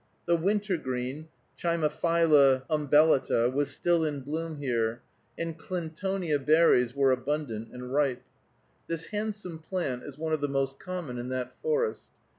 [0.25, 1.27] The wintergreen
[1.59, 5.03] (Chimaphila umbellata) was still in bloom here,
[5.37, 8.23] and clintonia berries were abundant and ripe.
[8.87, 12.07] This handsome plant is one of the most common in that forest.